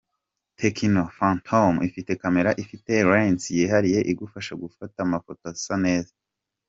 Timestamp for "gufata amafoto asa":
4.63-5.75